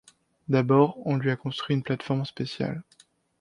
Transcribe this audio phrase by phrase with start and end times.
[0.49, 2.81] D'abord, on lui a construit une plate-forme spéciale.